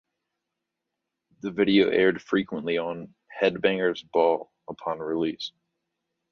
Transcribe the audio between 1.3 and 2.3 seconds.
The video aired